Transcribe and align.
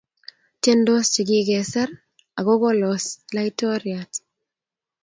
Tiendos 0.61 1.05
che 1.13 1.21
kigesor 1.29 1.89
ak 2.39 2.45
kolos’ 2.63 3.05
Laitoriat 3.35 4.11